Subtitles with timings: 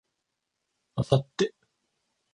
[0.95, 1.53] 明後日